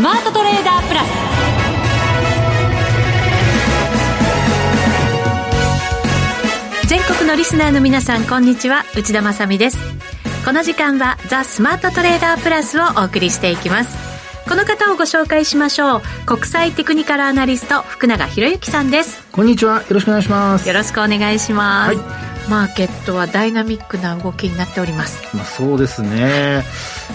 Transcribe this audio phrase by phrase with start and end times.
[0.00, 1.08] スマートトレーダープラス。
[6.88, 8.86] 全国のリスナーの皆さんこんにちは。
[8.96, 9.76] 内田まさです。
[10.46, 13.94] この時間はザ・スマートトレーダープラスをお送りしていきます。
[14.48, 16.02] この方をご紹介しましょう。
[16.24, 19.26] 国際テクニカルアナリスト福永博之さんです。
[19.30, 19.82] こんにちは。
[19.82, 20.66] よろしくお願いします。
[20.66, 22.06] よろしくお願いします、はい。
[22.48, 25.20] マーケットはダイナミックな動きになっております。
[25.36, 26.64] まあ、そうですね。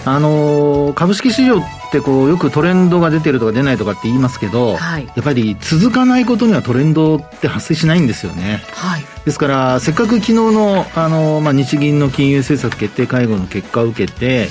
[0.04, 8.62] あの株式市場ってこうよくトレンドが出てるとか出ないとかって言いますけど、はい、やっぱり続かないことにはトレンドって発生しないんですよね。
[8.72, 14.48] はい、ですからせっかく昨日のあの、まあ、日銀の金融政策決定会合の結果を受けて。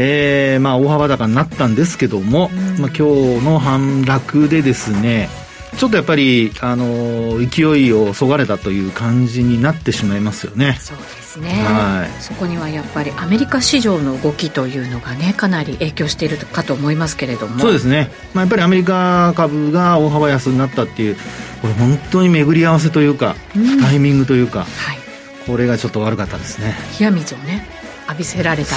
[0.00, 5.28] えー、まあ大幅高になったんですけども、うん、まあ今日の反落でですね、
[5.76, 10.76] ちょっとやっぱり、あの勢いをそがれたという感じになってしまいますよね。
[10.80, 17.60] そうですね、はい、そこにはやっぱりアメリカ市場の動きというのがねかなり影響しているかと思いますけれども。
[17.60, 21.16] そうですね、まあ、やっぱりアメリカ株が大幅安になったっていう
[21.60, 24.64] これ本当に巡り合わせというか、うん、タイミングというか、は
[24.94, 24.98] い、
[25.46, 26.74] これがちょっと悪かったですね。
[26.98, 27.66] 冷や水をね
[28.08, 28.76] 浴びせられた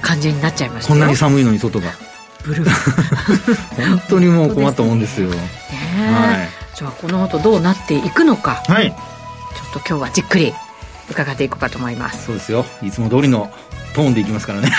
[0.00, 1.90] 感じになっちゃいましたこんなに寒いのに外が
[2.44, 2.70] ブルー
[3.76, 10.52] 本当にもう困ったもんですよ、ね、はい、じゃあこの後どうなっていくのか、はい、ちょっと今日はじっくり
[11.10, 12.26] 伺っていこうかと思います。
[12.26, 12.64] そうですよ。
[12.82, 13.52] いつも通りの
[13.94, 14.70] トーンでいきますからね。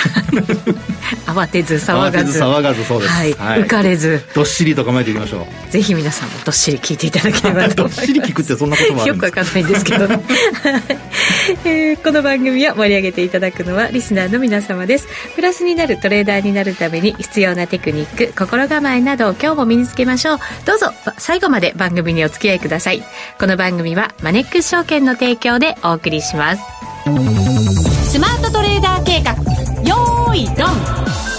[1.26, 2.40] 慌てず騒がず。
[2.40, 4.22] 騒がずそうです、はい、はい、浮かれず。
[4.34, 5.72] どっしりと構えていきましょう。
[5.72, 10.20] ぜひ皆さんもどっしり聞いていただければとどっしり聞くってそんなこともあるよくわかんないんですけど、ね
[11.66, 15.08] えー、この番組を盛り上げていただくのはリスナーの皆様です。
[15.36, 20.40] プラスになるトレーダーになるために必要なテクニック心構えなどを今日も身につけましょう。
[20.66, 23.04] どうぞ最後まで番組にお付き合いください。
[23.40, 26.91] この番組はマネックス証券の提供でお送りします
[28.12, 29.32] スマートトレーダー計画。
[29.88, 31.31] よーいドン。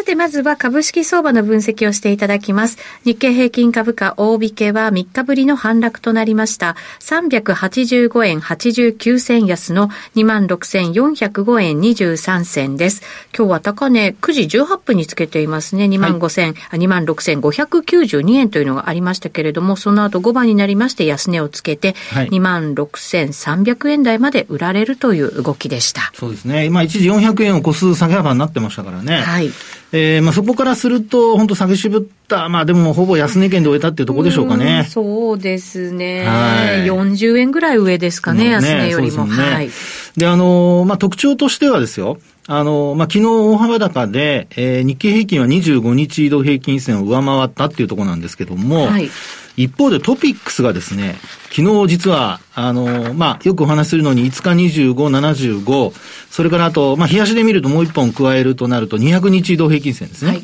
[0.00, 2.78] さて、まずは株式相場の分析をしていただきます。
[3.04, 6.74] 日経平均株価大引けは3日ぶりの反落となりました。
[7.00, 13.02] 385円89銭安の26,405円23銭です。
[13.36, 15.84] 今日は高値9時18分につけていますね。
[15.84, 26.10] 25,000、はい、26,592円というのがありましたけれども、その後5番になりまして安値をつけて、はい、26,300円台まで売られるという動きでした。
[26.14, 26.64] そうですね。
[26.64, 29.18] 今一時400円を超す下げ幅になってましたからね。
[29.18, 29.50] はい。
[29.92, 34.84] えー、まあそこからすると、本当下げ渋った、まあでもほぼ安値圏で終えたっていうところでしょうかね。
[34.86, 36.24] うそうですね。
[36.24, 36.84] はい。
[36.84, 39.26] 40円ぐらい上ですかね、ね安値よりも。
[39.26, 39.70] ね、はい。
[40.16, 49.08] で、あのー、まあ特徴としてはですよ、あの、まあ、昨日大幅高で、えー、日経平均は25日移動平均線を上回ったっていうところなんですけども、はい、
[49.56, 51.16] 一方でトピックスがですね、
[51.50, 55.92] 昨日実は、あの、まあ、よくお話しするのに5日25、75、
[56.30, 60.30] それからあと、まあ、冷やしで見るともう一本加えるとなると200日移動平均線ですね。
[60.32, 60.42] はい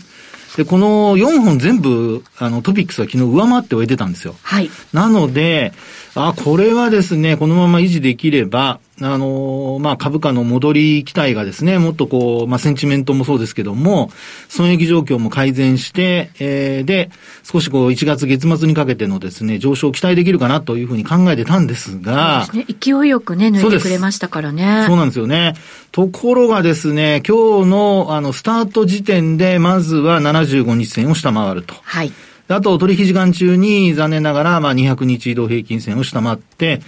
[0.57, 4.35] で、この4本全部、あの、トピックスは昨日上回って終えてたんですよ。
[4.43, 4.71] はい。
[4.95, 5.75] なので、
[6.17, 14.11] あ、これはですね、このまま維持できれば、あの、まあ、株価の戻り期待がですね、もっとこう、まあ、センチメントもそうですけども、
[14.49, 17.11] 損益状況も改善して、えー、で、
[17.43, 24.85] 少しこう、1月月末にかけてのですね、上昇を期待できるかなというふうに考えてたんですが、ね、勢いよくね、抜いてくれましたからね。
[24.87, 25.55] そうなんですよね。
[25.93, 31.75] ところがですね、今日の、あの、スタート時点で、まずは75日線を下回ると。
[31.83, 32.13] はい。
[32.49, 36.81] あと、取引時間中に残念ながら、まあ、200日移動平均線を下回って、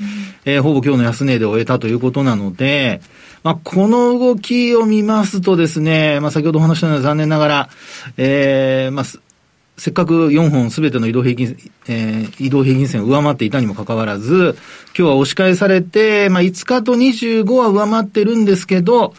[0.45, 3.01] うん、えー、ほぼ今日の安値で終えたということなので、
[3.43, 7.69] まあ、この動きを見ますとですね、まあ、先ほどお話したような残念ながら、
[8.17, 11.57] えー、まあ、せっかく4本すべての移動平均、
[11.89, 14.57] えー、移動平均線を上回っていたにもかかわらず、
[14.97, 19.15] 今日は押し返されて、まあ、5日と25は上回ってるんですけど、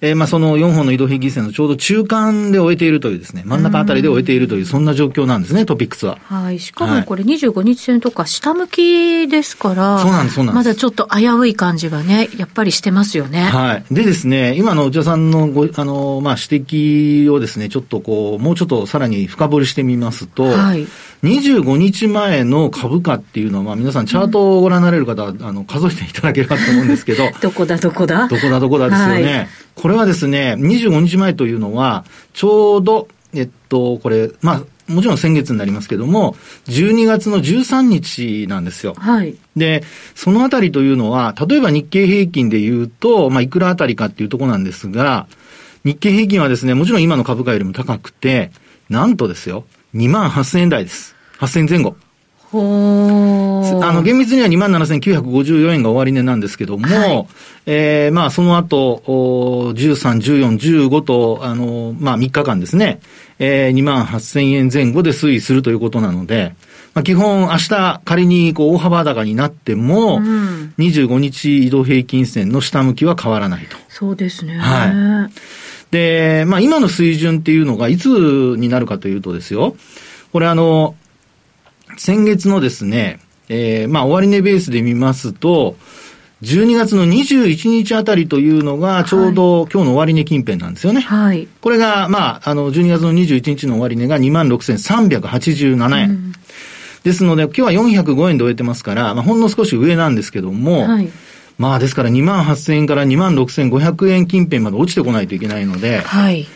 [0.00, 6.18] えー、まあその4本の移動平均線のちょうど中間で終えているというですね、真ん中あたりで終えているという、そんな状況なんですね、トピックスは。
[6.24, 6.58] はい。
[6.58, 10.66] しかもこれ25日線とか下向きですから、そうなんです、そうなんです。
[10.66, 13.42] まだちょっと危うい感じがね、やっぱりしてますよね。
[13.42, 13.84] はい。
[13.90, 20.86] でですね、今の内田さんのご、あの、まあ指摘をですね、ちょっとこう、もうちょっとさらに深掘りしてみますと、はい。
[21.22, 28.28] 25日前の株価っていうのは、まあ皆さんチャートをご覧になれる方は、あの、数えていただければと思うんですけど、どこだどこだ？
[28.28, 29.36] どこだどこだですよね。
[29.38, 36.34] はいこれはですね、25日前というのは、ちょうど、えっと、これ、まあ、もちろん先月になりますけども、
[36.66, 38.94] 12月の13日なんですよ。
[38.94, 39.36] はい。
[39.54, 39.82] で、
[40.14, 45.26] そのあたりというのは、例えば日経平均で言うと、まあ、いくらあたりかっていうところなんですが、
[45.84, 48.50] 日経平均はですね、もちろん今の株価よりも高くて、
[48.88, 49.64] なんとですよ、
[49.94, 51.14] 2万8000円台です。
[51.38, 51.96] 8000円前後。
[52.52, 57.26] あの、厳密には27,954円が終値なんですけども、はい、
[57.66, 59.02] えー、まあ、その後、
[59.74, 63.00] 13、14、15と、あの、まあ、3日間ですね、
[63.38, 66.54] えー、28,000円前後で推移するということなので、
[66.94, 73.76] まあ、基本、明日仮にこう大幅高になっても、うん、25日移動平均線の下向きは変わらないと。
[73.90, 74.56] そうですね。
[74.56, 75.32] はい。
[75.90, 79.76] で、まあ、今の水準っていうのがいつになるかというとですよ、
[80.32, 80.94] これあの、
[81.96, 85.76] 先月のですね、えー、まあ、終値ベースで見ますと、
[86.42, 91.00] 12月の21日あたりというのが、ちょうど今日の終値近辺なんですよね。
[91.00, 91.48] はい。
[91.60, 96.10] これが、まあ、あの、12月の21日の終値が26,387円。
[96.10, 96.32] うん、
[97.04, 101.08] ですので、今日は405円で終えてますから、まあ、ほんの少し上なんですけども、はい。
[101.58, 106.46] まあ、ですから2万8000円から2万6500円近辺まで落ちてこないといけないので、はい。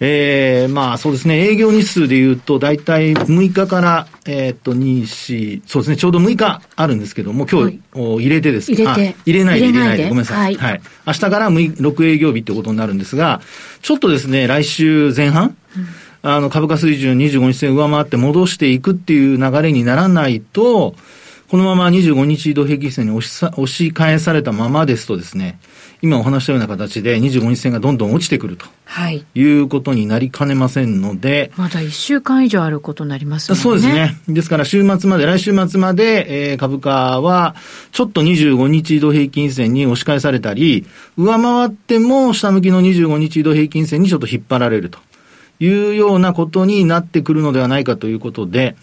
[0.00, 9.16] ええー、まあそうですね、営業日数で言うと、大体6日から、えー、っと、2、4、そうですね、ちょうど6日あるんですけども、今日、はい、入れてです入れて。
[9.24, 10.54] 入れないで入れないで、ごめんなさい。
[10.54, 10.70] はい。
[10.72, 13.40] はい、明日から6営業日ってことになるんですが、
[13.80, 20.94] ちょっとですね、来週前半、うん、あの、株価水準25日線上回って戻していくっていう流れにならないと、
[21.48, 25.58] このまま25日移動平均線に押しさ押し返されたままですとですね、
[26.06, 28.66] 今お話したような形で25日線がどんどん落ちてくると。
[28.84, 29.24] はい。
[29.34, 31.52] いうことになりかねませんので。
[31.56, 33.58] まだ1週間以上あることになりますね。
[33.58, 34.16] そうですね。
[34.28, 37.56] ですから週末まで、来週末まで、えー、株価は、
[37.92, 40.86] ちょっと25日移動平均線に押し返されたり、
[41.16, 44.98] 上回っても下向きの25日移動平均線にちょっと引っ張られると
[45.58, 48.76] いうようなことになってくるのではないかということで、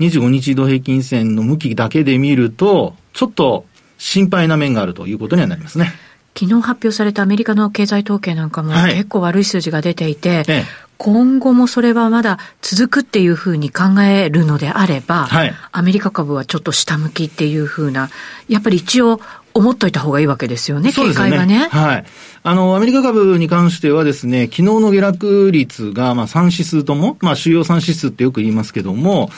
[0.00, 3.64] 25日移動平均線の向きだけで見ると、ちょっと
[3.98, 5.92] 心配な面があるということにはなりますね。
[6.38, 10.64] 昨日発表されたアメリカの経済統計なんかも結構悪い数字が出ていて、はい
[10.98, 18.08] 今後もそれはまだ続くっていうふうに考えるのであれば、はい、アメリカ株はちょっと下向きっていうふうな、
[18.48, 19.20] やっぱり一応
[19.52, 21.68] 思っといた方がいいわけですよね、警戒がね。
[21.70, 22.04] はい。
[22.42, 29.30] あの、アメリカ株に関してはですね、昨日の下落率が、まあ3指数とも、まあ主要3指数ってよく言いますけども、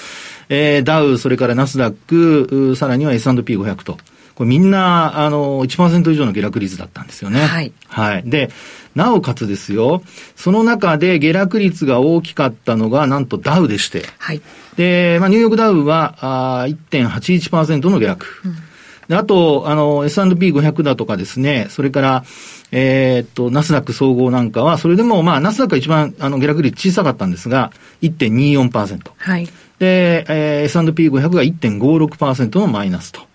[0.49, 3.99] えー、ダウ、それからナスダック、さらには S&P500 と。
[4.38, 7.40] これみんな、あの、1%以上の下落率だったんですよね。
[7.40, 7.73] はい。
[7.88, 8.23] はい。
[8.25, 8.50] で、
[8.94, 10.00] なおかつですよ、
[10.37, 14.05] その中で下落率が大きかったのが、なんとダウでして。
[14.17, 14.40] はい。
[14.76, 18.26] で、まあ、ニューヨークダウは、あ1.81%の下落。
[18.44, 18.55] うん
[19.08, 22.25] で、あと、あの、S&P500 だとかですね、それから、
[22.73, 29.00] えー、っと、ナスダック総合なんかは、それでも、まあ、ナスダックが一番、あの、下落率小さかったんですが、1.24%。
[29.17, 29.46] はい。
[29.79, 33.28] で、えー、S&P500 が1.56%のマイナスと。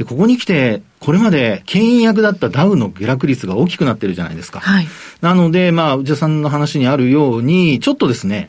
[0.00, 4.58] で、ここに来て、これまで牽引役だったダウの下落率が大きくなってるじゃないですか。
[4.60, 4.88] はい。
[5.20, 8.48] なので、まあ、内田さんの話にあるように、ちょっとですね、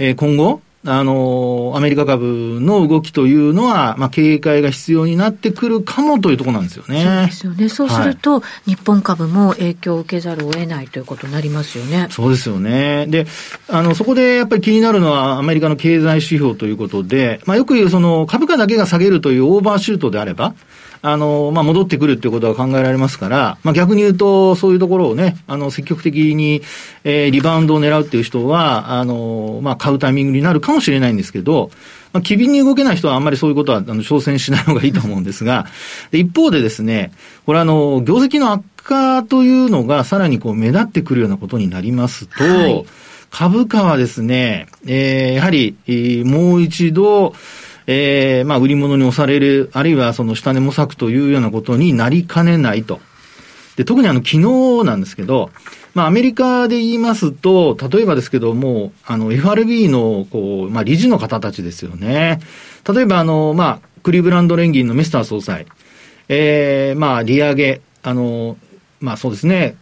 [0.00, 7.02] えー、今後、あの、アメリカ株の動きというのは、まあ、警戒が必要になってくるかもというところなんですよね。
[7.04, 7.68] そうですよね。
[7.68, 12.06] そうすると、はい、日本株も影響を受けざるを得ないということになりますよね。
[12.10, 13.06] そうですよね。
[13.08, 13.26] で、
[13.68, 20.54] あの、そこでやっぱり気になるのはアメリカの経済指標ということで、まあ、よく言うその株価だけが下げるというオーバーシュートであれば、
[21.02, 26.62] あの、まあ、戻ってくるっていうことは考えられますから、まあ、逆に言うと、そういうところをね、あの、積極的に、
[27.04, 31.70] えー、リバウンドを狙うっていう人は、あの、まあ、買うタイミングになるかもしれないんですけど、
[32.12, 35.66] まあ、機敏に動けない人はあんまりそういうことは、あの、挑戦しない方がいいと思うんですが、
[36.12, 37.12] 一方でですね、
[37.46, 42.84] これあの、業績の悪化というのがさらにこう目立ってくるようなことになりますと、はい、
[43.30, 47.34] 株価はですね、えー、やはり、えー、もう一度、
[47.92, 53.00] えー、まあ、売り物に押される、あるいはその下値模索というようなことになりかねないと。
[53.74, 55.50] で、特にあの、昨日なんですけど、
[55.92, 62.38] まあ、アメリカで言いますと、例えばですけども、あの、FRB の、こう、まあ、理事の方たちですよね。
[62.88, 65.66] 例えば、あの、まあ、クリーブランド連銀のメスター総裁。
[66.28, 68.56] えー、まあ、利上げ、あの、
[69.00, 69.74] まあ、そうですね。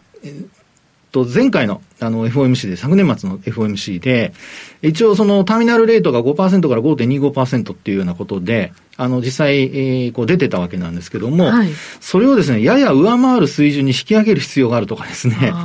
[1.11, 4.33] と、前回のあの FOMC で、昨年末の FOMC で、
[4.81, 15.35] 一応そのターミナルレートが5%から5.25%っていうようなことで、あの、実際、えー、こう出てたわけなんですけども、はい、それをですね、やや上回る水準に引き上げる必要があるとかですね。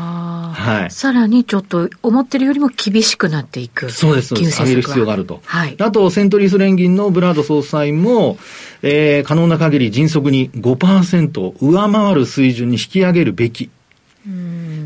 [0.55, 3.91] はい、さらにちょっと思ってるよりも厳しくなっていく。
[3.91, 4.63] そうです、そうです。
[4.63, 5.41] 上げる必要があると。
[5.45, 5.75] はい。
[5.79, 8.39] あと、セントリース連銀のブラード総裁も、
[8.83, 13.69] えー、可能な限り迅速に5%上回る水準に引き上げるべき。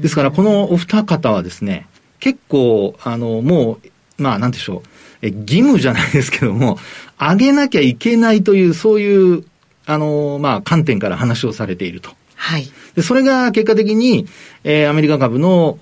[0.01, 1.87] ですから、このお二方はですね、
[2.21, 3.79] 結構、あの、も
[4.19, 6.79] う、まあ、なんでしょう、え義務じゃないですけども、
[7.19, 9.45] 上げなきゃいけないという、そういう、
[9.87, 12.11] あの、まあ、観点から話をされていると。
[12.41, 12.71] はい。
[12.95, 14.27] で、それが結果的に、
[14.63, 15.77] えー、アメリカ株の、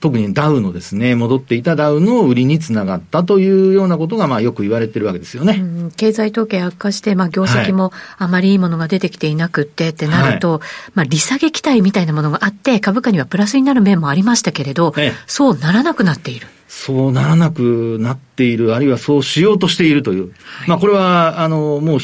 [0.00, 5.62] 特にダウのですね、戻っていたダウの売りにつながったというようなことが、まあよく言われてるわけですよね。
[5.96, 10.60] 経済統計悪化して、まあ業績もあまりいいものが出てきていなくってってなると、はい、
[10.94, 14.92] まあ利下げ期待みたいなものがあって、株価にはプラスになる面もありましたけれど、
[15.28, 16.48] そうならなくなっている。
[16.68, 20.30] そうならなくなっている、あるいはそうしようとしているという。
[20.30, 22.00] はい、まあこれは、あの、もう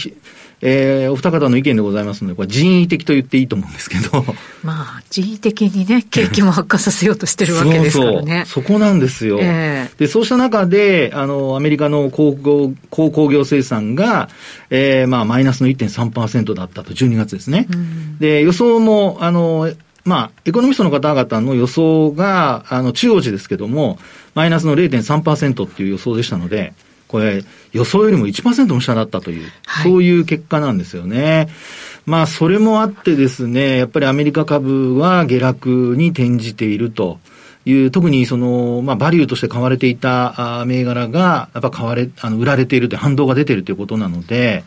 [0.63, 4.25] えー、お二方の意見でございますので、これ人為的と言っていいと思うんですけど。
[4.65, 8.45] まあ、人為的にね、景気も悪化させようとしてるわけですからね。
[8.49, 9.39] そうそう、そこなんですよ。
[9.41, 14.31] えー、で、そうした中で、あの、アメリカの鉱工鉱工業生産が、
[14.71, 17.67] えー、まあ、マイナスの1.3%だったと、12月ですね。
[17.71, 19.71] うん、で、予想も、あの、
[20.07, 23.99] まあ、エコノミストの方々の予想が、あの、中央値ですけども、
[24.35, 26.73] マイナスの0.3%っていう予想でしたので、
[27.09, 31.49] これ、予想よりも1%も下だったという、はい、そういう結果なんですよね。
[32.05, 37.19] まあ、それもあってですね、やっぱりアメリカ株は下落に転じていると。
[37.69, 44.63] いう、特にその、まあ、バリューとして買われていた銘柄が、やっぱ買われ、あの、売られているという反動が出ているということなので、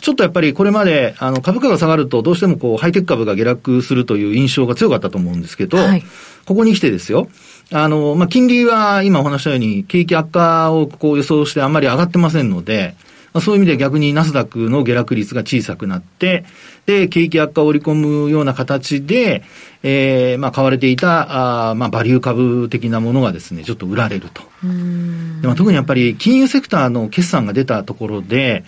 [0.00, 6.04] ちょっとやっぱりこれまで、あの、株価が下がると、どうしてもこう、ハイテク株が下落するという印象が強かったと思うんですけど、はい、
[6.44, 7.28] ここに来てですよ、
[7.72, 12.94] あの、まあ、金利は今お話したように、景気悪化をこう予想してあんまり上がってませんので、
[13.36, 16.46] まあ、そういう意味で逆にナスダックの下落率が小さくなって、
[16.86, 19.42] で、景気悪化を織り込むような形で、
[19.82, 24.40] えー、まあ、買われていた、あまあ、バリュー株的なものがですね、ちょっと売られると。
[24.62, 28.64] でまあ、特にやっぱり金融セクターの決算が出たところで、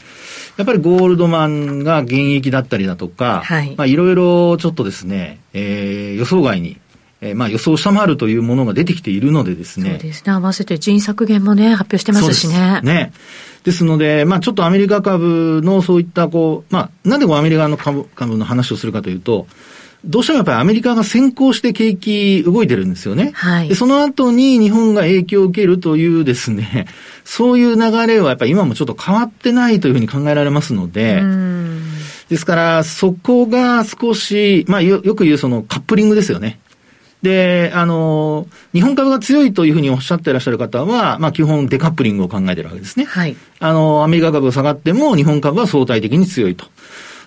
[0.59, 6.79] やっぱりゴールドマンが現役だったりだとか、はい、まあ、いろいろちょっとですね、えー、予想外に
[7.21, 9.91] えー、まあ予想を下回るというものが出てきているのでですね。
[9.91, 10.33] そうですね。
[10.33, 12.81] 合わせて人削減もね、発表してますしね。
[12.83, 13.13] ね。
[13.65, 19.47] ですので、まあちょっとアメリカ株のそういったこう、まあなんでこうアメリカの株株の話をするかというと、
[20.05, 23.33] どうしてもやっぱりアメリカが先行して景気動いてるんですよね。
[23.35, 23.69] はい。
[23.69, 26.87] で、その後に日本が影響を受けるというですね、
[27.25, 31.23] そういう流れはやっぱり今もちょっと変わってないというふうに考えられますので、
[32.29, 36.59] ですから、そこが少し、まあよ、よく言うそのカップリングですよね。
[37.23, 43.05] で、あの、日本株が強いというふうにおっしゃっていらっしゃる方は、まあ基本デカップリングを考えてるわけですね。
[43.05, 43.37] はい。
[43.59, 46.67] あの、アメリカ株が下がっても日本株は相対的に強いと。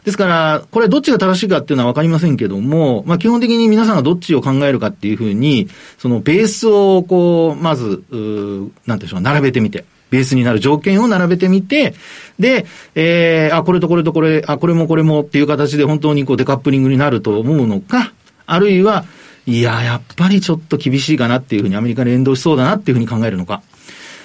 [0.06, 5.68] ですから、これどっちが正しいかっていうのはわかりませんけども、まあ基本的に皆さんがどっちを考えるかっていうふうに、
[6.00, 9.86] そのベースをこう、まず、うなんていうんでしょう、並べてみて。
[10.12, 11.96] ベースになる条件を並べてみて、
[12.38, 18.12] で、えー、あ、これとこれとこれ、あ、これもこれもっていう形で本当にこうデカップリングになると思うのか、
[18.46, 19.06] あるいは、
[19.46, 23.62] いや、やっぱりちょっと厳しいかなっていうふうにアメリカに連動しそうだなっていうふうに考えるのか。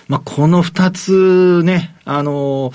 [0.09, 2.73] まあ、この二つね、あの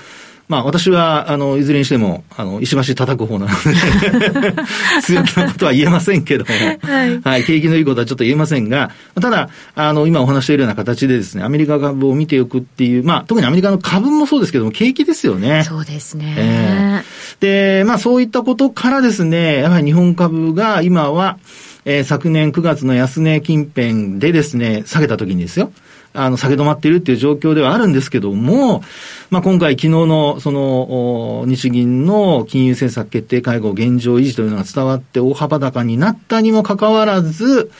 [0.52, 4.52] まあ私は、あの、いずれにしても、あの、石橋叩く方なので
[5.00, 6.50] 強気なことは言えませんけども、
[6.82, 15.64] はい、はい、景気のいいことはちょっと言えませんが、ただ、あの、今お話しているような形でですね、アメリカ株を見ておくっていう、まあ特にアメリカの株もそうですけども、景気ですよね。
[15.66, 16.34] そうですね。
[16.36, 21.38] えー、で、まあそういったことからですね、やはり日本株が今は、
[21.84, 25.72] えー、昨年9月の安値近辺でですね、下げた時にですよ。
[26.14, 28.82] あの、下げ止まっているっていう状況ではあるんですけども、
[29.30, 37.70] まあ、今回昨日の、その、日銀の金融政策決定会合現状維持というのが伝わって大幅高になったにもかかわらず、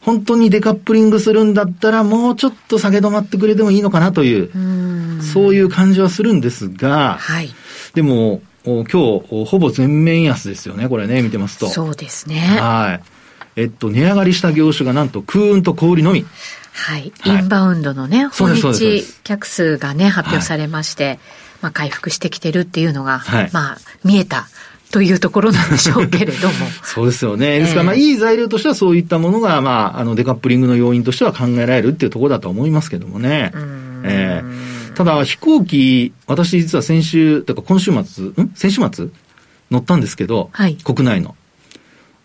[0.00, 4.50] 本当にデカップリングするんだったら、もうちょっと下げ止まってくれてもいいのかなという、
[5.18, 7.50] うそういう感じはするんですが、はい、
[7.94, 11.68] でも、今日、ほぼ全面安ですよね、これね、見てますと。
[11.68, 12.38] そうですね。
[12.38, 13.13] はい。
[13.56, 16.26] えっと、値上がりした業種がなんと空運と小売のみ。
[16.72, 17.12] はい。
[17.24, 21.20] インバウンドのね、訪日客数がね、発表されまして、
[21.60, 24.48] まあ、回復してきてるっていうのが、はい、まあ、見えた。
[24.90, 26.54] というところなんでしょうけれども。
[26.84, 27.58] そうですよね。
[27.58, 33.50] ですから、まあ、いい材料としてはそういったものが、まあ、あの、デカップリングの要因としては考えられるっていうところだと思いますけどもね。
[34.04, 38.52] えー、ただ、飛行機、私実は先週、とか今週末、ん？
[38.54, 39.08] 先週末？
[39.72, 41.34] 乗ったんですけど、はい、国内の。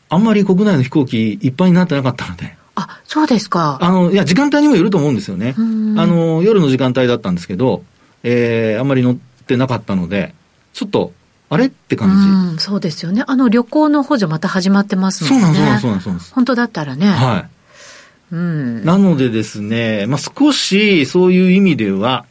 [0.10, 2.58] あんまり国内の飛行機いっぱいになってなかったので。
[2.76, 3.78] あ、そうですか。
[3.82, 5.54] あの、いや、時間帯にもよると思うんですよね。
[5.58, 7.84] あの、夜の時間帯だったんですけど、
[8.24, 10.34] えー、あんまり乗ってなかったので、
[10.74, 11.14] ちょっと、
[11.52, 12.64] あれって感じ。
[12.64, 13.24] そうですよね。
[13.28, 15.58] あの、旅行の補助また始まってますもんね。
[15.58, 17.08] そうなんそうなんそうなん本当だったらね。
[17.08, 17.40] は
[18.32, 18.36] い。
[18.36, 18.86] うん。
[18.86, 22.26] なのでですね、まあ、少し、そういう意味では、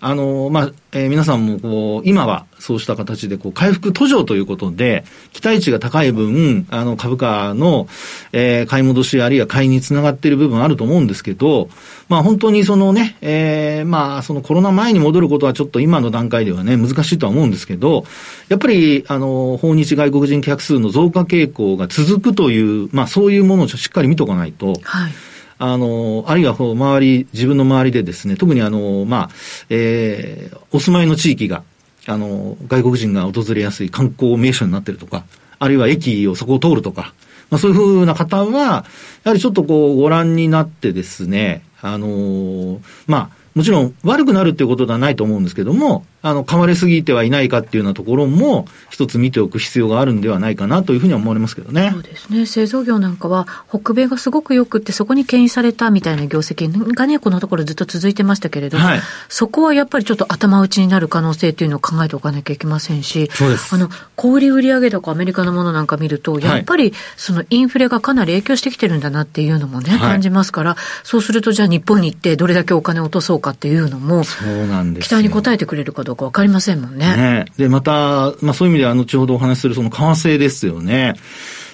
[0.00, 7.88] あの、まあ、えー、皆さんもこう、今はそうした形でこう、回復途上ということで、期待値が高い分、あの、株価の、
[8.32, 11.68] えー、買い戻しあるいは買いにつながっている部分あると思うんですけど、
[12.08, 18.04] まあ、本当にそのね、えー、まあ、そのコロナ前に戻ることはちょっと今の段階ではね、難しいとは思うんですけど、
[18.48, 25.12] やっぱり、あの、訪日外国人客数の増加傾向が続くという、まあ、そういうものをしっかり見とかないと、はい。
[25.58, 29.30] あの、あるいは周り、自分の周りでですね、特にあの、まあ、
[29.70, 31.62] えー、お住まいの地域が、
[32.06, 35.24] あの、外国人が訪れやすい観光名所になってるとか、
[35.58, 37.14] あるいは駅をそこを通るとか、
[37.50, 38.84] まあ、そういうふうな方は、
[39.24, 51.90] やはりちょっとこう、ご覧になってですね、あの、まあ、もちろん悪くなるっていうことではないと思うんですけども、あの、買われすぎてはいないかっていうようなところも、一つ見ておく必要があるんではないかなというふうには思われますけどね。
[51.92, 52.46] そうですね。
[52.46, 63.72] 製造業なんかは、北米がすごくよくって、そこに牽引されたみたいな業績がね、このところずっと続いてましたけれども、はい、そこはやっぱりちょっと頭打ちになる可能性というのを考えておかなきゃいけませんし、そうです。
[63.74, 77.16] あの、小売売上高アメリカのものなんか見ると、やっぱりそのインフレがかなり影響してきてるんだなっていうのもね、はい、感じますから、そうするとじゃあ日本に行ってどれだけお金を落とそうかっていうのも、そうなんです期待に応えてくれるかどうかわかりませんもんね。
[77.16, 81.14] ねで、また、まあそういう意味では後ほどお話しするその為替ですよね。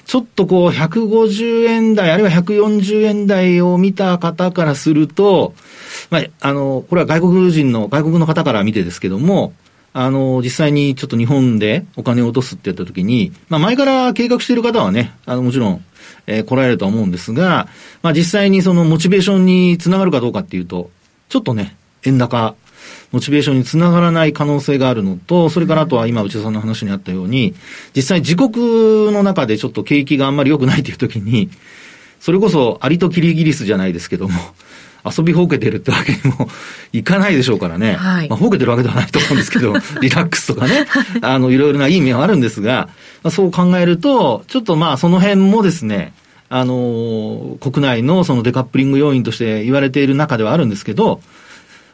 [0.04, 5.54] ちょっとこう、150円台、あるいは140円台を見た方からすると、
[6.10, 9.52] まあ、あの、これは外国人の、外国の方から見てですけども、
[9.94, 15.84] あの、実際にちょっと日本でお金を落とすってやったときに、まあ前から計画している方はね、あの、もちろん、
[16.26, 17.68] えー、来られるとは思うんですが、
[18.02, 20.90] まあ実際にそのモチベーションにつながるかどうかっていうと、
[21.28, 22.54] ちょっとね、円高
[23.12, 27.54] モチベーションにつながらない可能性があるのと、それからあとは今内田さんの話にあったように、
[27.94, 31.50] 実際自国の中でちょっと景気があんまり良くないという時に、
[32.20, 34.40] それこそアリとキリギリスじゃないですけども、
[35.04, 36.48] 遊びほうけてるってわけにも
[36.92, 37.94] いかないでしょうからね。
[37.94, 40.86] はい、まあ、ほうけてるわけではないと思うんですけど、 リラックスとかね、
[41.20, 42.88] あの、いろいろないい面はあるんですが、
[43.22, 46.14] まあ、そう考えると、ちょっとまあ、その辺もですね、
[46.48, 51.20] あの、国内のそのデカップリング要因として言われている中ではあるんですけど、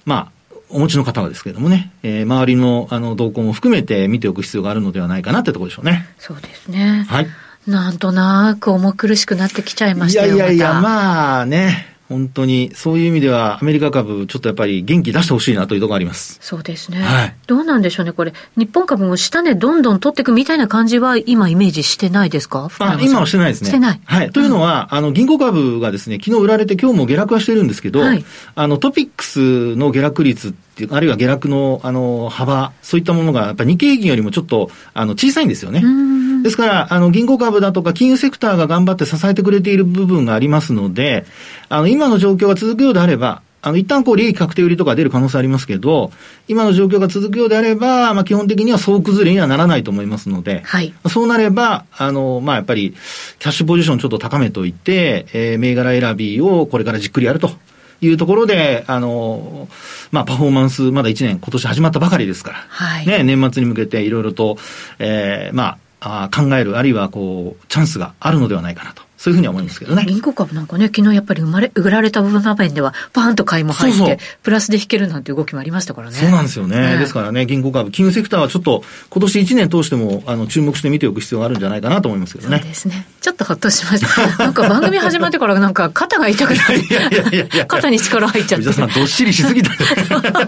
[0.04, 0.37] まあ、
[0.70, 6.08] お持ちの方はですけれどもね、えー、周りのあの動向も含めて見ておく必要があるのではないかなってところでしょうね。
[6.18, 7.06] そうですね。
[7.08, 7.26] はい。
[7.66, 16.38] なんとなく重苦しくなってきちゃいましたよいやいやいや、まあね、本当に、そういう意味では、アメリカ株、ちょっとやっぱり元気出してほしいなというところあります。
[16.40, 17.02] そうですね。
[17.02, 17.34] はい。
[17.46, 18.32] どうなんでしょうね、これ。
[18.56, 22.70] 日本株も下値どんどん取っていくみたいな感じは、今イメージしてないですか？
[22.78, 23.68] あ今はしてないですね。
[23.68, 24.00] してない。
[24.04, 24.30] はい。
[24.30, 35.82] というのは、あの、銀行株がですね、昨日売られて今日も下落はしてるんですけど、はい、あの、トピックスの下落率っていう、あるいは下落の、あの、幅、そういったものが、やっぱり日経平均よりもちょっと、あの、小さいんですよね。
[36.42, 41.24] ですから、あの、銀行株だとか金融セクターが頑張って支えてくれている部分がありますので、
[41.68, 46.12] あの、今の状況が続くようであれば、あの、一旦こう、利益確定売りとか出る可能性ありますけど、
[46.46, 50.94] 今の状況が続くようであれば、まあ、基本的には総崩れにはならないと思いますので、はい。
[51.08, 52.94] そうなれば、あの、まあ、やっぱり、
[53.38, 57.50] キャッシュポジションちょっと高めといて、えー、銘柄選びをこれからじっくりやると
[58.00, 59.68] いうところで、あの、
[60.12, 63.06] まあ、パフォーマンス、まだ1年、今年始まったばかりですから、はい。
[63.06, 64.56] ね、年末に向けていろいろと、
[65.00, 69.07] えー、まあ、あ考える、あるいはこう、チャンスがあるのではないかなと。
[69.18, 70.04] そういうふうに思いますけどね。
[70.06, 76.16] 銀行株なんかね、昨日やっぱり生まれ、売られた部分面では、パーンと買いも入って、そうそうプラスで引けるなんて動きもありましたからね。
[76.16, 76.94] そうなんですよね。
[76.94, 82.58] ねですからね、銀行株、金融セクターはちょっと、今年1年通しても、あの、注目して見ておく必要があるんじゃないかなと思いますけどね。
[82.58, 83.06] そうですね。
[83.20, 84.38] ちょっとほっとしました。
[84.44, 86.66] なんか番組始まってからなんか肩が痛くなっ
[87.30, 88.64] て、肩に力入っちゃって。
[88.64, 89.76] 皆さん、どっしりしすぎた、ね。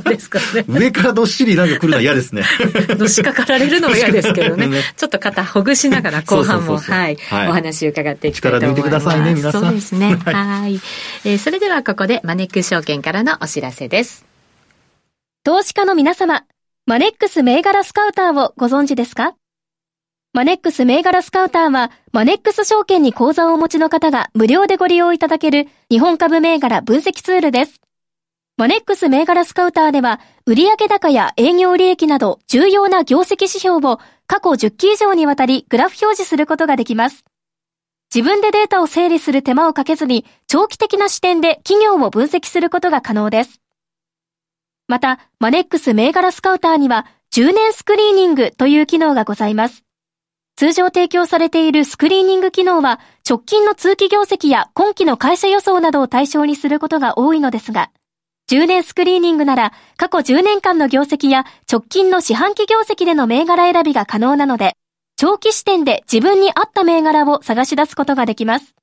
[0.05, 0.65] ですかね。
[0.69, 2.45] 上からどっしりなんか来るのは嫌ですね。
[2.99, 4.67] のしかかられるのは嫌ですけどね。
[4.69, 7.17] ねちょっと肩ほぐしながら後半も、はい、
[7.49, 8.71] お話伺っていきたいいます。
[8.71, 9.35] 力抜いてくださいね。
[9.35, 9.63] 皆さん。
[9.63, 10.17] そうですね。
[10.25, 10.75] はい。
[11.25, 14.25] えー、それではここでマネックス証券からのお知らせです。
[15.45, 16.45] 投資家の皆様、
[16.87, 19.35] マネックス銘柄スカウターをご存知ですか？
[20.33, 27.81] マネックス銘柄スカウターは、マネックス証券に口座をお持ちの方が無料でご利用いただける日本株銘柄分析ツールです。
[28.57, 37.25] マネックス銘柄スカウターでは、売上高や営業利益など重要な業績指標を過去10期以上にわたりグラフ表示することができます。
[38.13, 43.61] 自分でデータを整理する手間をかけずに、長期的な視点で企業を分析することが可能です。
[44.89, 49.85] また、マネックス銘柄スカウターには、10年スクリーニングという機能がございます。
[50.57, 57.93] 通常提供されているスクリーニング機能は、直近の通期業績や今期の会社予想などを対象にすることが多いのですが、
[58.51, 64.77] 10年スクリーニングなら、過去10年間の業績や直近の四半期業績での銘柄選びが可能なので、
[65.21, 68.75] 長期視点で自分に合った銘柄を探し出すことができます。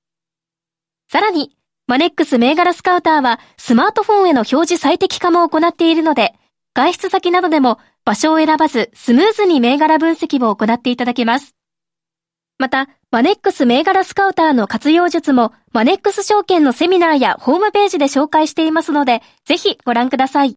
[1.12, 6.36] さらに、マネックス銘柄スカウターはスマートフォンへの表示最適化も行っているので、
[6.76, 11.56] 外出先などでも場所を選ばずスムーズに銘柄分析を行っていただけます。
[12.60, 20.56] また、マネックス銘柄スカウターの活用術もマネックス証券のセミナーやホームページで紹介していますので、ぜひご覧ください。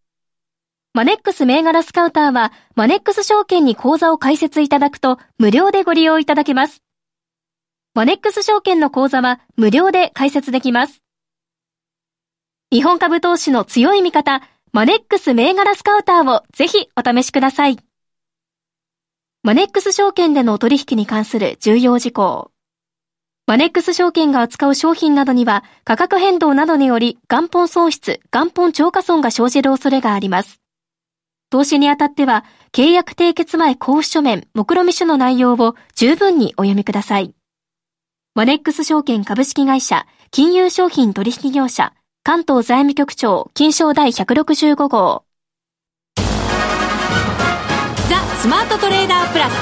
[0.93, 6.83] マネックス銘柄スカウターは、マネックス証券に口座を開設いただくと無料でご利用いただけます。
[7.95, 11.01] マネックス証券の口座は無料で開設できます。
[12.73, 17.79] 日本株投資の強い味方、マネックス銘柄スカウターをぜひお試しください。
[19.45, 22.51] マネックス証券での取引に関する重要事項。
[23.47, 30.60] マネックス証券が扱う商品などには価格変動などにより元本損失、元本超過損が生じる恐れがあります。
[31.51, 37.35] 投資にあたっては契約締結前交付書面、目論見書の内容を十分にお読みください。
[38.37, 45.25] マネックス証券株式会社、金融商品取引業者、関東財務局長、金賞第165号。
[46.17, 46.23] ザ・
[48.41, 49.53] スマートトレーダープラス。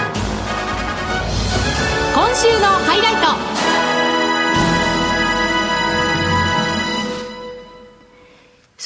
[2.15, 3.58] 今週のハイライト。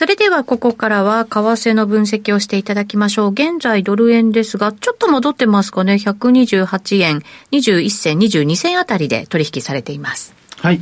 [0.02, 3.30] それではここからは為替の分析をしていただきましょう。
[3.30, 5.94] 現在ドル円ですが、ちょっと戻ってますかね。
[5.94, 10.34] 128円21銭22銭あたりで取引されています。
[10.58, 10.80] はい。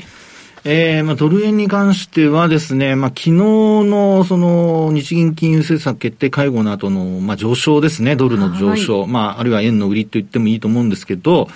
[0.65, 11.49] えー、まあ、ドル円に関してはですね、まあ、昨日の、その、日銀金融政策決定会合の後の、まあ、上昇ですね、ドルの上昇、はい、まあ、あるいは円の売りと言ってもいいと思うんですけど、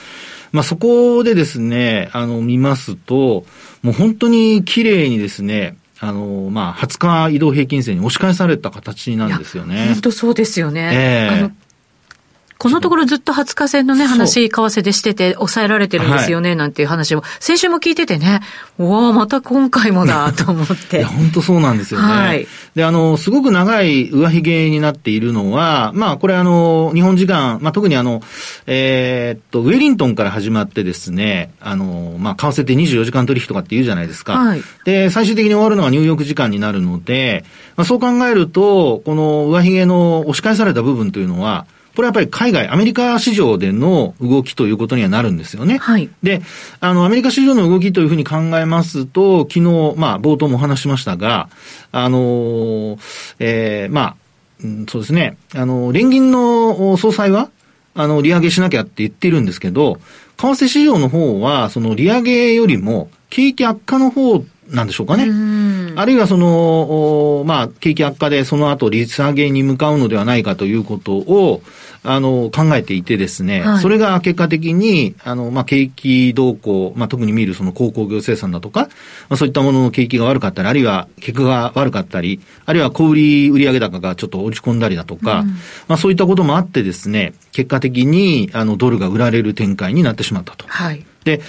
[0.53, 3.47] まあ、そこでですね、あの、見ますと、
[3.81, 9.87] もう本当に綺麗にですね、あの、まあ、20日移動平均線に押し返された形なんですよね。
[9.93, 10.91] 本当そうですよね。
[10.93, 11.64] ええー
[12.65, 18.41] このところずっと20日線のね、話、為替でしてて、抑えられてるんですよね、はい、なんていう話を、先週も聞いててね、
[18.79, 20.97] おおまた今回もだ、と思って。
[20.97, 22.07] いや、本当そうなんですよね。
[22.07, 22.47] はい。
[22.75, 28.23] で、あの、すごく長い上髭になっているのは、まあ、これあの、日本時間、まあ、特にあの、
[28.67, 34.39] えー、っと、ウェリントンから始まってですね、あの、まあ、為替って24時間取引とかって言うじゃないですか。
[34.39, 34.63] はい。
[34.87, 37.45] で、最終的に終わるのはニューヨーク時間になるので、
[37.77, 45.79] まあ、そう考えると、この上髭の押し返された部分というのは、これはやっぱり海外、アメリカ市場での動きということにはなるんですよね。
[45.79, 46.11] はい。
[46.23, 46.43] で、
[46.81, 51.49] あの、アメリカ市場の動きというふうに考えますと、昨日、まあ、冒頭もお話しましたが、
[51.93, 52.99] あの、
[53.39, 54.17] えー、まあ、
[54.89, 57.51] そうですね、あの、連銀の総裁は、
[57.95, 59.99] あの、利上げしなきゃって言っているんですけど、
[60.37, 65.25] 為替市場の方は、その利上げよりも、景気悪化の方なんでしょうかね。
[65.97, 71.63] あるいはその、まあ、景気悪化でその後利下げに向かうのではないかということを、
[72.03, 78.89] あの、考えていてですね、はい、それが結果的に、あの、まあ、景気動向、まあ、特に見るその鉱工業生産だとか、
[79.29, 85.49] まあ、そういったものの景気が悪かったり、あるいは結果が悪かったり、あるいは小売売上高がちょっと落ち込んだりだとか、うん、
[85.89, 90.67] まあ、そういったこともあってですね、結果的に、あの、ドルが売られる展開になってしまったと。
[90.69, 91.05] はい。
[91.25, 91.41] で、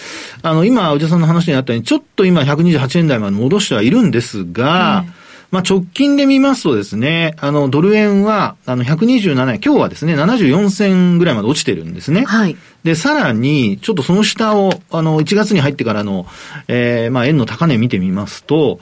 [0.42, 12.26] あの、今、内田さんの話にあったように、ちょっと今128円台まで戻してはいるんですが、うんまあ、直近で見ますとですね、あの、ドル円は、あの、127円、今日はですね、74銭ぐらいまで落ちてるんですね。
[12.26, 12.58] はい。
[12.84, 16.26] で、さらに、ちょっとその下を、あの、1月に入ってからの、
[16.68, 18.82] えー、まあ、円の高値見てみますと、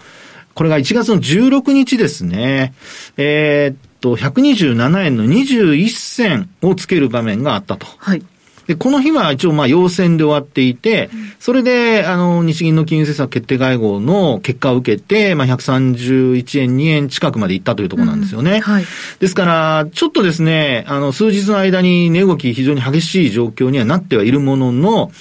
[0.55, 2.73] これが1月の16日ですね、
[3.17, 7.85] えー、っと、127円の21銭をつける場面があったと。
[7.97, 8.23] はい。
[8.67, 18.55] で、この日は一応まあ陽線で終わっていて、それで、あの、日銀の金融政策決定会合の結果を受けて、まあ131円、2円近くまでいったというところなんですよね。
[18.55, 18.85] うん、はい。
[19.19, 25.11] ですから、ちょっとですね、あの、数日の間に値動き非常に激しい状況にはなってはいるものの、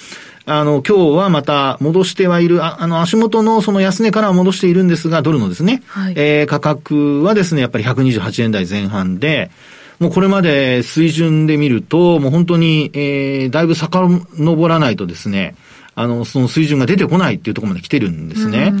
[0.45, 9.51] あの、今日はまた戻してはいる、ああの、足元のその安値からは戻しているんですが、ドルのですね、はい、えー、価格はですね、やっぱり128円台前半で、
[9.99, 15.55] もうこれまで水準で見ると、もう本当に、えー、だいぶ遡らないとですね、
[15.95, 18.73] あの、その水準が出てこないっていうところまで来てるんですね。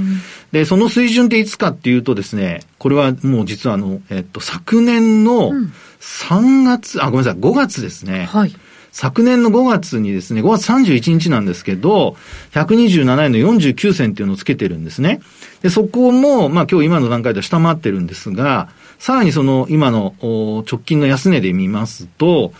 [0.51, 5.51] で、その水準っていつかっていうとですね、これはもう実はあの、えっと、昨年の
[5.99, 8.27] 3月、うん、あ、ごめんなさい、5月ですね。
[8.31, 8.55] はい。
[8.91, 12.15] 昨年の5月にですね、5月31日なんですけど、
[12.53, 15.19] 127円の49銭っていうのをつけてるんですね。
[15.63, 22.53] で、そこも、まあ今日今の段階では下回ってるんですが、さらにその今の直近の安値で見ますと、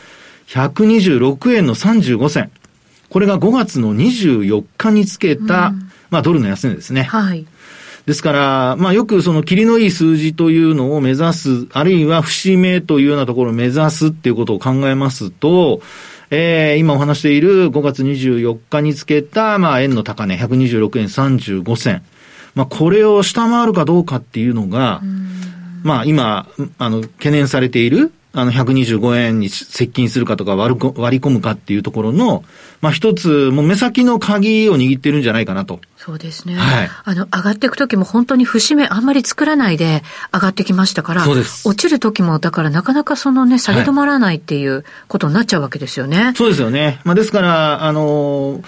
[0.47, 2.51] 126円の35銭。
[3.09, 7.03] これが5月の24日につけた、うん、まあドルの安値ですね。
[7.03, 7.45] はい。
[8.05, 15.81] ですから、まあよくその霧のいい数字というのを目指す、あるいは節目というようなところを目指すっていうことを考えますと、
[16.29, 22.03] えー、今お話している5月24日につけた、まあ円の高値、126円35銭。
[22.55, 25.23] まあこれを下回るかどうかっていうのが、うん
[25.83, 32.43] まあ今、あの、懸念されている、あの、125円に接近するかとか割り込むかっていうところの、
[32.81, 35.79] まあ一つ、もう目先の鍵を握ってるんじゃないかなと。
[35.97, 36.55] そうですね。
[36.55, 36.89] はい。
[37.03, 40.01] あの、上がっていく時も本当に節目あんまり作らないで
[40.33, 41.67] 上がってきましたから、そうです。
[41.67, 46.23] 落ちる時も、だからなかなかそのね、下げ止まらないっていうことになっちゃうわけですよね。
[46.23, 47.01] はい、そうですよね。
[47.03, 48.61] まあですから、あの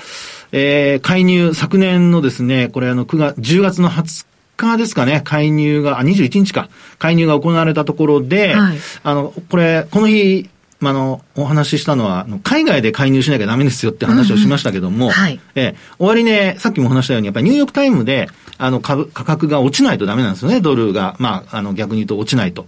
[0.52, 4.26] えー、介入、昨年のですね、これあの、9月、10月の20
[4.58, 21.16] 日ですかね、介入が、あ、21日か、介入が行われたところで、はい、あの、これ、この日、まあ、の、お話ししたのは、海外で介入しなきゃダメですよって話をしましたけども、うんうんはい、え終わりね、さっきも話したように、やっぱりニューヨークタイムで、あの、株、価格が落ちないとダメなんですよね、ドルが。
[21.20, 22.68] まあ、あの、逆に言うと落ちないと。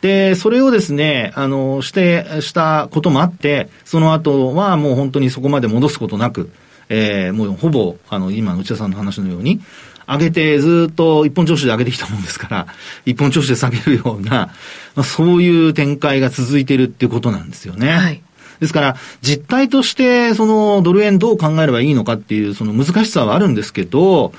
[0.00, 6.50] で、それをですね、あの、して、したこともあって、その後はもう本当にそこまで戻すことなく、
[6.88, 9.60] えー、もうほぼ、あの、今、内田さんの話のように、
[10.06, 12.66] 上げてずっと一本調子で上げてきたもんですから、
[13.06, 14.50] 一本調子で下げるような、ま
[14.96, 17.88] あ、そういう展開が続いてるっていうことなんですよね。
[17.88, 18.22] はい。
[18.60, 24.32] ですから、実態として、その、ドル円どう考えればいいのかっていう、その難しさはあるんですけど、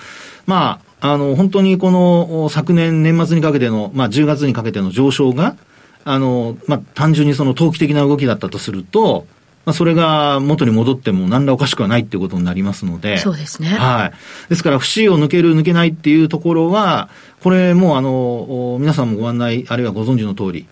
[0.45, 5.55] まあ、あの、本当にこの、昨年年末にかけての、まあ、10月にかけての上昇が、
[6.05, 9.27] あの、まあ、単純にその投機的な動きだったとすると、
[9.65, 13.17] まあ、それが元に戻っても何らおかしくはないっていうことになりますので。
[13.17, 13.69] そうですね。
[13.69, 14.49] はい。
[14.49, 17.09] ですから、節を抜ける、抜けないっていうところは、
[17.41, 20.67] これもあの、皆さんもご案内、あるいはご存知の通り、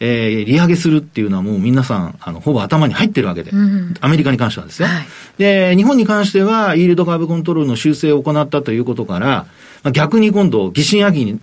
[0.00, 5.06] えー、利上げするっていうのはもう皆さん、あの、ほぼ頭に入ってるわけで、うん、アメリカに関してはですね、はい、
[5.38, 9.46] で、日本に関しては、イールドカーブコントロールの修正を行ったということから、まあ、
[9.90, 11.40] 逆に今度、疑心暗鬼に、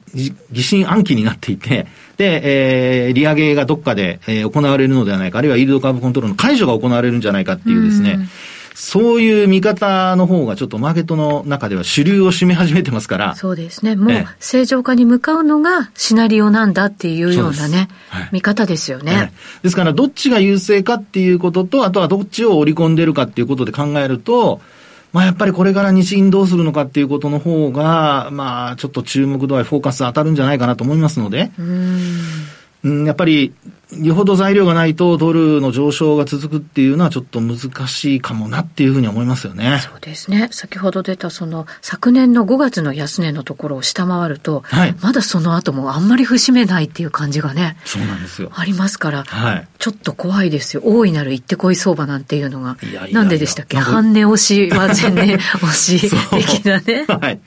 [0.52, 8.28] 疑心暗鬼になっていて、で、えー、利上げがどっかで、えー、行われるのではないか、あるいはイールドカーブコントロールの解除が行われるんじゃないかっていうですね、
[8.74, 13.36] そういう見方の方がちょっとマーケットの中では主流を占め始めてますから。
[13.36, 13.96] そうですね。
[13.96, 19.32] もう正常化に向かうのがシナリオなんだっていうようなね、はい、見方ですよね、
[19.64, 24.62] ですからどっちが優勢かっていうことと、あとはどっちを織り込んでるかっていうことで考えると、
[25.16, 31.52] まあやっぱりこれから日銀どうするのかっていうことの方が、まあちょっと注目度合い、フォーカス当たるんじゃないかなと思いますので、
[32.84, 33.54] うん、やっぱり
[33.92, 39.80] よほど材料がないとドルの上昇が続くっていうのはちょっと難しいかもなっていうふうに思いますよね。
[39.84, 40.50] そうですね。
[40.52, 47.78] 先ほど出たその昨年の5月の安値のところを下回ると、はい、まだその後もあんまり節目ないっていう感じがね。
[47.86, 48.52] そうなんですよ。
[48.54, 50.82] ありますから、はい、ちょっと怖いですよ。
[50.84, 52.78] 大いなる行ってこい相場なんていうのが。
[52.82, 53.78] いやいやいやなんででしたっけ？
[53.78, 57.06] 半値押しは全値 押し的なね。
[57.08, 57.40] はい。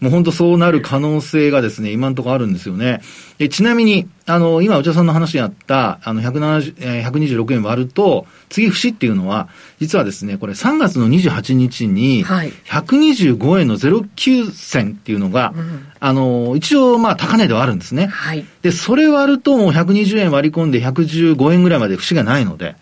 [0.00, 3.02] もう本当そうなる可能性がですね、今のところあるんですよね。
[3.38, 9.48] えちなみに、あの、今、内田さんの話にあった、あの、170、えー、126円割ると、次節っていうのは、
[9.80, 15.54] 実はですね、これ3月の28日に、125円の09銭っていうのが、はい、
[16.00, 18.06] あの、一応、まあ、高値ではあるんですね。
[18.06, 18.44] はい。
[18.62, 22.76] で、それ割るともう120円割り込んで115円ぐらいまで節がないので、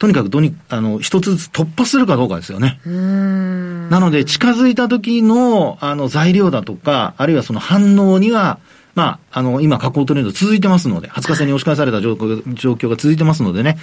[0.00, 2.80] とにかくどに、あの、一つずつ突破するかどうかですよね。
[2.86, 8.58] なので、近づいた時の、あの、材料だとか、あるいはその反応には、
[9.00, 13.78] まあ、あの、今、下降トレンド続いてますので、20日線に押し返された状況が続いてますのでね、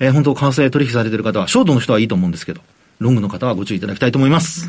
[0.00, 2.60] えー、本当、為替取引されてる方は、ショートの人はいいと思うんですけど、
[2.98, 4.68] ロングの方はご注意いただきたいと思います。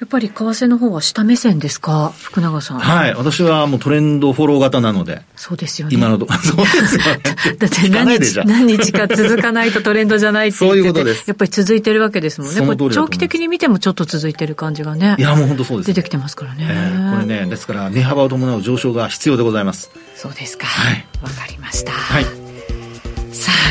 [0.00, 2.12] やっぱり為替の方は下目線ですか？
[2.16, 2.78] 福永さん。
[2.78, 3.14] はい。
[3.14, 5.22] 私はもうトレンドフォロー型なので。
[5.34, 5.94] そうですよね。
[5.96, 7.20] 今のと、 そうですよね。
[7.58, 11.24] だって何日何日か続かないとトレンドじゃないってそういうことです。
[11.26, 12.60] やっぱり続いてるわけですもんね。
[12.76, 15.16] これ長期的に見てもちょっと続いてる感じがね。
[15.18, 16.66] いや、もう本当そうです、出てきてますからね。
[16.68, 19.90] えー、これね、ですから値幅を伴う上昇が必要でございます。
[20.16, 20.66] そうですか。
[20.66, 21.06] はい。
[21.22, 21.92] わかりました。
[21.92, 22.43] はい。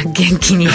[0.06, 0.68] 元気に。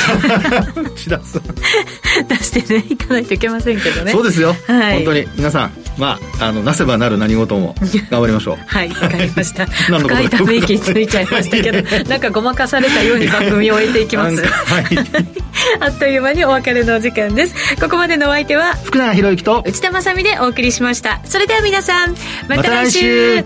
[2.29, 4.13] 出してねいかないといけませんけどね。
[4.13, 5.27] そうですよ、はい、本当に。
[5.37, 7.75] 皆さんまああのなせばなる何事も。
[8.11, 9.67] 頑張りましょうはいわかりました。
[9.87, 14.37] 深いため息ついちゃいましたけどなんかごまかされたように番組を終えていきます。
[14.45, 14.87] はい。
[15.81, 17.55] あっという間にお別れのお時間です。
[17.81, 21.21] ここまでのお相手は福永博之と内田まさでお送りしました。
[21.25, 22.15] それでは皆さん
[22.49, 23.37] また来週。
[23.37, 23.45] ま、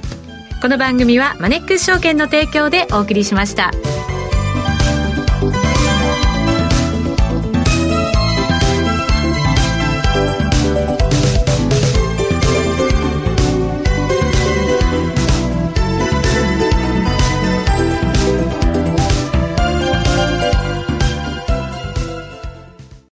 [0.63, 3.73] この番組はマネックス証券の提供でお送りしました。